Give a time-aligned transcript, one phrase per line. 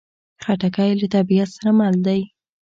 [0.43, 2.21] خټکی له طبیعت سره مل دی.